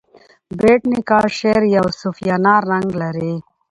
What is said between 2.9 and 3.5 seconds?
لري.